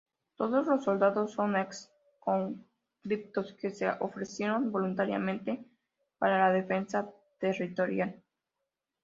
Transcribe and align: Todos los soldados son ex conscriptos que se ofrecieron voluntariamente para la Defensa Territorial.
Todos 0.35 0.65
los 0.65 0.83
soldados 0.83 1.31
son 1.33 1.55
ex 1.55 1.91
conscriptos 2.19 3.53
que 3.53 3.69
se 3.69 3.87
ofrecieron 3.99 4.71
voluntariamente 4.71 5.63
para 6.17 6.39
la 6.39 6.51
Defensa 6.51 7.11
Territorial. 7.39 8.19